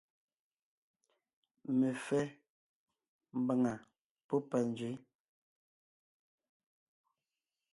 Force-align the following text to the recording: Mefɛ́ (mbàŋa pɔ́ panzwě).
Mefɛ́ 1.79 2.21
(mbàŋa 3.41 3.73
pɔ́ 4.27 4.39
panzwě). 4.49 4.89